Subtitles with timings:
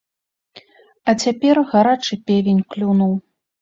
[1.09, 3.19] А цяпер гарачы певень клюнуў.